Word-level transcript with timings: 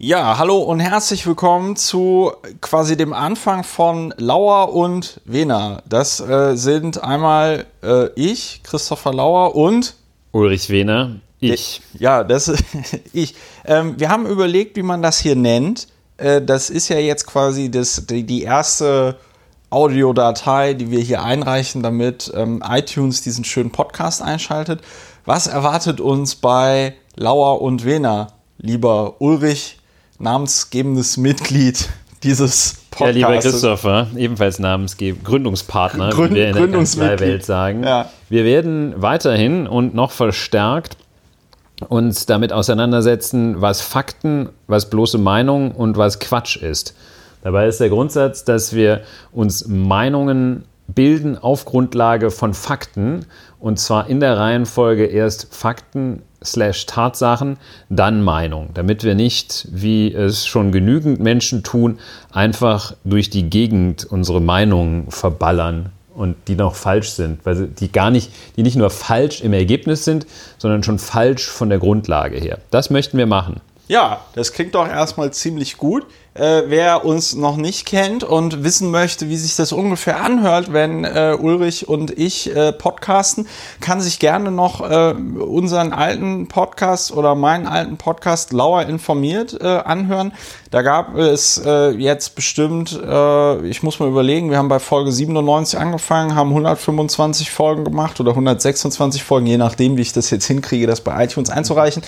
Ja, 0.00 0.38
hallo 0.38 0.58
und 0.58 0.78
herzlich 0.78 1.26
willkommen 1.26 1.74
zu 1.74 2.30
quasi 2.60 2.96
dem 2.96 3.12
Anfang 3.12 3.64
von 3.64 4.14
Lauer 4.16 4.72
und 4.72 5.20
Wena. 5.24 5.82
Das 5.88 6.20
äh, 6.20 6.54
sind 6.54 7.02
einmal 7.02 7.66
äh, 7.82 8.06
ich, 8.14 8.60
Christopher 8.62 9.12
Lauer 9.12 9.56
und 9.56 9.96
Ulrich 10.30 10.70
Wehner, 10.70 11.16
ich. 11.40 11.82
Ja, 11.98 12.22
das 12.22 12.46
ich. 13.12 13.34
Ähm, 13.64 13.98
wir 13.98 14.08
haben 14.08 14.26
überlegt, 14.26 14.76
wie 14.76 14.84
man 14.84 15.02
das 15.02 15.18
hier 15.18 15.34
nennt. 15.34 15.88
Äh, 16.16 16.42
das 16.42 16.70
ist 16.70 16.86
ja 16.86 16.98
jetzt 16.98 17.26
quasi 17.26 17.68
das, 17.68 18.06
die, 18.06 18.22
die 18.22 18.42
erste 18.42 19.16
Audiodatei, 19.68 20.74
die 20.74 20.92
wir 20.92 21.00
hier 21.00 21.24
einreichen, 21.24 21.82
damit 21.82 22.30
ähm, 22.36 22.62
iTunes 22.64 23.22
diesen 23.22 23.42
schönen 23.42 23.72
Podcast 23.72 24.22
einschaltet. 24.22 24.80
Was 25.24 25.48
erwartet 25.48 26.00
uns 26.00 26.36
bei 26.36 26.94
Lauer 27.16 27.60
und 27.60 27.84
Wena, 27.84 28.28
lieber 28.58 29.20
Ulrich? 29.20 29.78
Namensgebendes 30.18 31.16
Mitglied 31.16 31.88
dieses 32.22 32.78
Podcasts. 32.90 33.20
Ja, 33.20 33.28
lieber 33.28 33.40
Christopher, 33.40 34.06
ebenfalls 34.16 34.58
namensgebend, 34.58 35.24
Gründungspartner, 35.24 36.10
Gründ, 36.10 36.32
wie 36.32 36.36
wir 36.36 36.48
in 36.48 36.54
der 36.54 37.20
Welt 37.20 37.44
sagen. 37.44 37.84
Ja. 37.84 38.10
Wir 38.28 38.44
werden 38.44 38.94
weiterhin 38.96 39.66
und 39.66 39.94
noch 39.94 40.10
verstärkt 40.10 40.96
uns 41.88 42.26
damit 42.26 42.52
auseinandersetzen, 42.52 43.60
was 43.60 43.80
Fakten, 43.80 44.48
was 44.66 44.90
bloße 44.90 45.18
Meinung 45.18 45.70
und 45.70 45.96
was 45.96 46.18
Quatsch 46.18 46.56
ist. 46.56 46.94
Dabei 47.42 47.68
ist 47.68 47.78
der 47.78 47.88
Grundsatz, 47.88 48.44
dass 48.44 48.74
wir 48.74 49.02
uns 49.30 49.68
Meinungen 49.68 50.64
bilden 50.88 51.38
auf 51.38 51.64
Grundlage 51.64 52.30
von 52.30 52.54
Fakten 52.54 53.26
und 53.60 53.78
zwar 53.78 54.08
in 54.08 54.20
der 54.20 54.36
Reihenfolge 54.36 55.04
erst 55.04 55.54
Fakten, 55.54 56.22
slash 56.44 56.86
Tatsachen, 56.86 57.56
dann 57.88 58.22
Meinung, 58.22 58.70
damit 58.74 59.02
wir 59.02 59.14
nicht, 59.14 59.66
wie 59.70 60.12
es 60.12 60.46
schon 60.46 60.72
genügend 60.72 61.20
Menschen 61.20 61.62
tun, 61.62 61.98
einfach 62.32 62.94
durch 63.04 63.30
die 63.30 63.50
Gegend 63.50 64.04
unsere 64.04 64.40
Meinungen 64.40 65.10
verballern 65.10 65.90
und 66.14 66.36
die 66.48 66.56
noch 66.56 66.74
falsch 66.74 67.10
sind, 67.10 67.44
weil 67.44 67.68
die 67.68 67.92
gar 67.92 68.10
nicht, 68.10 68.32
die 68.56 68.62
nicht 68.62 68.76
nur 68.76 68.90
falsch 68.90 69.40
im 69.40 69.52
Ergebnis 69.52 70.04
sind, 70.04 70.26
sondern 70.58 70.82
schon 70.82 70.98
falsch 70.98 71.48
von 71.48 71.68
der 71.68 71.78
Grundlage 71.78 72.38
her. 72.38 72.58
Das 72.70 72.90
möchten 72.90 73.18
wir 73.18 73.26
machen. 73.26 73.60
Ja, 73.88 74.20
das 74.34 74.52
klingt 74.52 74.74
doch 74.74 74.86
erstmal 74.86 75.32
ziemlich 75.32 75.78
gut. 75.78 76.06
Äh, 76.34 76.64
wer 76.66 77.06
uns 77.06 77.34
noch 77.34 77.56
nicht 77.56 77.86
kennt 77.86 78.22
und 78.22 78.62
wissen 78.62 78.90
möchte, 78.90 79.30
wie 79.30 79.36
sich 79.38 79.56
das 79.56 79.72
ungefähr 79.72 80.22
anhört, 80.22 80.74
wenn 80.74 81.04
äh, 81.04 81.34
Ulrich 81.40 81.88
und 81.88 82.16
ich 82.16 82.54
äh, 82.54 82.72
podcasten, 82.72 83.48
kann 83.80 84.02
sich 84.02 84.18
gerne 84.18 84.50
noch 84.50 84.82
äh, 84.82 85.14
unseren 85.14 85.94
alten 85.94 86.48
Podcast 86.48 87.12
oder 87.12 87.34
meinen 87.34 87.66
alten 87.66 87.96
Podcast 87.96 88.52
Lauer 88.52 88.82
informiert 88.82 89.58
äh, 89.58 89.66
anhören. 89.66 90.32
Da 90.70 90.82
gab 90.82 91.16
es 91.16 91.56
äh, 91.64 91.88
jetzt 91.92 92.34
bestimmt, 92.36 92.92
ich 92.92 93.82
muss 93.82 94.00
mal 94.00 94.08
überlegen, 94.08 94.50
wir 94.50 94.58
haben 94.58 94.68
bei 94.68 94.80
Folge 94.80 95.10
97 95.10 95.78
angefangen, 95.78 96.34
haben 96.34 96.50
125 96.50 97.50
Folgen 97.50 97.84
gemacht 97.84 98.20
oder 98.20 98.32
126 98.32 99.22
Folgen, 99.22 99.46
je 99.46 99.56
nachdem, 99.56 99.96
wie 99.96 100.02
ich 100.02 100.12
das 100.12 100.28
jetzt 100.28 100.44
hinkriege, 100.44 100.86
das 100.86 101.00
bei 101.00 101.24
iTunes 101.24 101.48
einzureichen. 101.48 102.02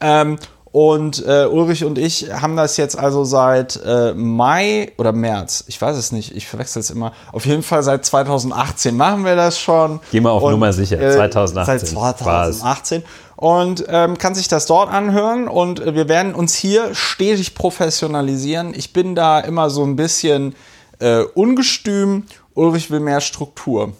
Ähm, 0.00 0.36
und 0.72 1.22
äh, 1.26 1.44
Ulrich 1.44 1.84
und 1.84 1.98
ich 1.98 2.32
haben 2.32 2.56
das 2.56 2.78
jetzt 2.78 2.98
also 2.98 3.24
seit 3.24 3.78
äh, 3.84 4.14
Mai 4.14 4.92
oder 4.96 5.12
März, 5.12 5.64
ich 5.66 5.80
weiß 5.80 5.98
es 5.98 6.12
nicht, 6.12 6.34
ich 6.34 6.46
verwechsel 6.46 6.80
es 6.80 6.88
immer. 6.88 7.12
Auf 7.30 7.44
jeden 7.44 7.62
Fall 7.62 7.82
seit 7.82 8.06
2018 8.06 8.96
machen 8.96 9.26
wir 9.26 9.36
das 9.36 9.58
schon. 9.60 10.00
Geh 10.10 10.20
mal 10.20 10.30
auf 10.30 10.42
und, 10.42 10.52
Nummer 10.52 10.72
sicher, 10.72 10.96
2018. 10.96 11.74
Äh, 11.74 11.78
seit 11.78 11.88
2018. 11.88 13.02
Und 13.36 13.84
ähm, 13.88 14.16
kann 14.16 14.34
sich 14.34 14.48
das 14.48 14.66
dort 14.66 14.90
anhören 14.90 15.46
und 15.46 15.80
äh, 15.80 15.94
wir 15.94 16.08
werden 16.08 16.34
uns 16.34 16.54
hier 16.54 16.94
stetig 16.94 17.54
professionalisieren. 17.54 18.72
Ich 18.74 18.94
bin 18.94 19.14
da 19.14 19.40
immer 19.40 19.68
so 19.68 19.84
ein 19.84 19.96
bisschen 19.96 20.54
äh, 21.00 21.22
ungestüm. 21.34 22.24
Ulrich 22.54 22.90
will 22.90 23.00
mehr 23.00 23.20
Struktur. 23.20 23.92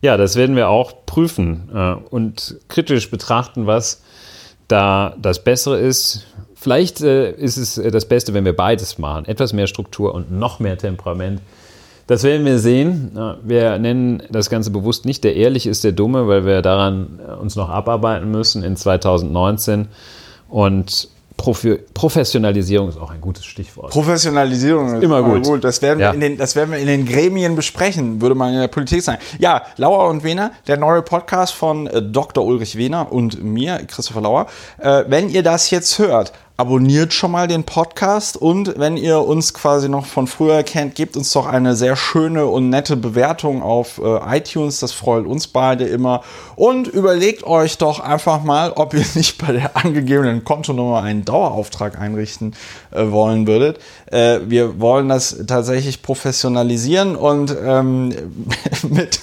Ja, 0.00 0.16
das 0.16 0.36
werden 0.36 0.56
wir 0.56 0.68
auch 0.68 1.04
prüfen 1.04 1.68
äh, 1.74 1.94
und 2.14 2.56
kritisch 2.68 3.10
betrachten, 3.10 3.66
was 3.66 4.00
da 4.68 5.14
das 5.20 5.42
Bessere 5.42 5.78
ist, 5.78 6.26
vielleicht 6.54 7.00
äh, 7.00 7.32
ist 7.32 7.56
es 7.56 7.78
äh, 7.78 7.90
das 7.90 8.06
Beste, 8.06 8.34
wenn 8.34 8.44
wir 8.44 8.54
beides 8.54 8.98
machen. 8.98 9.24
Etwas 9.24 9.52
mehr 9.52 9.66
Struktur 9.66 10.14
und 10.14 10.30
noch 10.30 10.60
mehr 10.60 10.78
Temperament. 10.78 11.40
Das 12.06 12.22
werden 12.22 12.46
wir 12.46 12.58
sehen. 12.58 13.18
Wir 13.42 13.78
nennen 13.78 14.22
das 14.30 14.48
Ganze 14.48 14.70
bewusst 14.70 15.04
nicht 15.04 15.24
der 15.24 15.36
Ehrliche 15.36 15.68
ist 15.68 15.84
der 15.84 15.92
Dumme, 15.92 16.26
weil 16.26 16.46
wir 16.46 16.62
daran 16.62 17.20
äh, 17.26 17.32
uns 17.32 17.56
noch 17.56 17.68
abarbeiten 17.68 18.30
müssen 18.30 18.62
in 18.62 18.76
2019. 18.76 19.88
Und 20.48 21.08
Profi 21.38 21.78
Professionalisierung 21.94 22.88
ist 22.88 22.98
auch 22.98 23.12
ein 23.12 23.20
gutes 23.20 23.46
Stichwort. 23.46 23.92
Professionalisierung 23.92 24.96
ist 24.96 25.02
immer 25.02 25.22
gut. 25.22 25.44
gut. 25.44 25.64
Das, 25.64 25.80
werden 25.80 26.00
ja. 26.00 26.08
wir 26.08 26.14
in 26.14 26.20
den, 26.20 26.36
das 26.36 26.56
werden 26.56 26.72
wir 26.72 26.78
in 26.78 26.88
den 26.88 27.06
Gremien 27.06 27.54
besprechen, 27.54 28.20
würde 28.20 28.34
man 28.34 28.52
in 28.52 28.60
der 28.60 28.68
Politik 28.68 29.02
sagen. 29.02 29.20
Ja, 29.38 29.62
Lauer 29.76 30.08
und 30.08 30.24
Wehner, 30.24 30.50
der 30.66 30.76
neue 30.76 31.00
Podcast 31.00 31.54
von 31.54 31.86
äh, 31.86 32.02
Dr. 32.02 32.44
Ulrich 32.44 32.76
Wehner 32.76 33.12
und 33.12 33.42
mir, 33.42 33.78
Christopher 33.86 34.20
Lauer. 34.20 34.46
Äh, 34.78 35.04
wenn 35.06 35.30
ihr 35.30 35.44
das 35.44 35.70
jetzt 35.70 35.98
hört, 36.00 36.32
abonniert 36.58 37.14
schon 37.14 37.30
mal 37.30 37.46
den 37.46 37.62
Podcast 37.62 38.36
und 38.36 38.80
wenn 38.80 38.96
ihr 38.96 39.20
uns 39.20 39.54
quasi 39.54 39.88
noch 39.88 40.06
von 40.06 40.26
früher 40.26 40.64
kennt, 40.64 40.96
gebt 40.96 41.16
uns 41.16 41.32
doch 41.32 41.46
eine 41.46 41.76
sehr 41.76 41.94
schöne 41.94 42.46
und 42.46 42.68
nette 42.68 42.96
Bewertung 42.96 43.62
auf 43.62 43.98
äh, 43.98 44.36
iTunes. 44.36 44.80
Das 44.80 44.90
freut 44.90 45.24
uns 45.24 45.46
beide 45.46 45.84
immer. 45.84 46.22
Und 46.56 46.88
überlegt 46.88 47.44
euch 47.44 47.78
doch 47.78 48.00
einfach 48.00 48.42
mal, 48.42 48.72
ob 48.72 48.92
ihr 48.92 49.04
nicht 49.14 49.38
bei 49.38 49.52
der 49.52 49.76
angegebenen 49.76 50.42
Kontonummer 50.42 51.00
einen 51.00 51.24
Dauerauftrag 51.24 51.96
einrichten 51.96 52.56
äh, 52.90 53.08
wollen 53.08 53.46
würdet. 53.46 53.78
Äh, 54.06 54.40
wir 54.48 54.80
wollen 54.80 55.08
das 55.08 55.44
tatsächlich 55.46 56.02
professionalisieren 56.02 57.14
und 57.14 57.56
ähm, 57.64 58.12
mit 58.82 59.20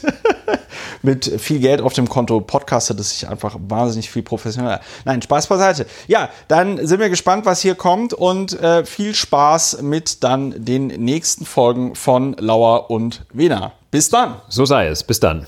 mit 1.06 1.26
viel 1.40 1.60
Geld 1.60 1.82
auf 1.82 1.94
dem 1.94 2.10
Konto 2.10 2.42
podcastet 2.42 3.00
es 3.00 3.12
sich 3.12 3.30
einfach 3.30 3.56
wahnsinnig 3.68 4.10
viel 4.10 4.24
professioneller. 4.24 4.82
Nein, 5.06 5.22
Spaß 5.22 5.48
beiseite. 5.48 5.86
Ja, 6.08 6.30
dann 6.48 6.86
sind 6.86 7.00
wir 7.00 7.10
gespannt, 7.10 7.46
was 7.46 7.62
hier 7.62 7.76
kommt 7.76 8.14
und 8.14 8.60
äh, 8.60 8.84
viel 8.84 9.16
Spaß 9.16 9.82
mit 9.82 10.24
dann 10.24 10.66
den 10.66 10.88
nächsten 10.88 11.46
Folgen 11.46 11.96
von 11.96 12.36
Lauer 12.40 12.90
und 12.90 13.26
Wiener. 13.32 13.72
Bis 13.92 14.10
dann. 14.10 14.42
So 14.50 14.66
sei 14.66 14.88
es. 14.88 15.04
Bis 15.04 15.20
dann. 15.22 15.48